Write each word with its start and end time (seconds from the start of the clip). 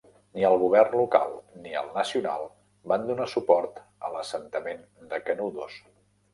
Ni 0.37 0.45
el 0.47 0.55
govern 0.61 0.95
local 0.99 1.35
ni 1.65 1.75
el 1.81 1.91
nacional 1.99 2.49
van 2.93 3.07
donar 3.11 3.29
suport 3.37 3.79
a 4.09 4.13
l'assentament 4.17 4.85
de 5.15 5.25
Canudos. 5.31 5.81